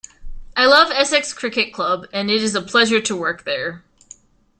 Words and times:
I 0.57 0.65
love 0.65 0.89
Essex 0.89 1.31
Cricket 1.31 1.71
Club 1.71 2.07
and 2.11 2.31
it 2.31 2.41
is 2.41 2.55
a 2.55 2.61
pleasure 2.63 2.99
to 3.01 3.15
work 3.15 3.43
there. 3.43 3.83